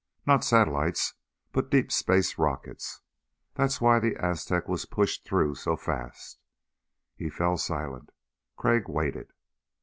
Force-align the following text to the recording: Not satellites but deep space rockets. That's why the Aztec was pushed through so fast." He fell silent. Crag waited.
Not 0.25 0.43
satellites 0.43 1.13
but 1.51 1.69
deep 1.69 1.91
space 1.91 2.39
rockets. 2.39 3.01
That's 3.53 3.79
why 3.79 3.99
the 3.99 4.15
Aztec 4.15 4.67
was 4.67 4.85
pushed 4.85 5.25
through 5.25 5.53
so 5.53 5.77
fast." 5.77 6.39
He 7.15 7.29
fell 7.29 7.55
silent. 7.57 8.09
Crag 8.55 8.89
waited. 8.89 9.29